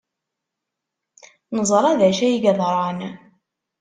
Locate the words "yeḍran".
2.43-2.99